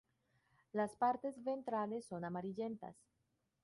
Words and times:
Las 0.73 0.95
partes 0.95 1.43
ventrales 1.43 2.05
son 2.05 2.25
amarillentas. 2.25 2.95